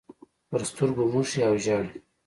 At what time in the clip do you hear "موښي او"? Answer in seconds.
1.13-1.55